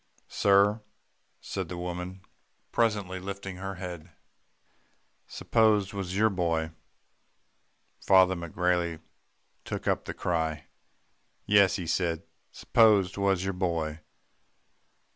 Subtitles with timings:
[0.27, 0.81] "'Sir,'
[1.41, 2.21] said the woman
[2.71, 4.09] presently lifting her head.
[5.27, 6.71] 'S'pose 'twas your boy.'
[7.99, 8.99] "Father McGrailey
[9.63, 10.65] took up the cry.
[11.45, 13.99] 'Yes,' he said, 's'pose 'twas your boy.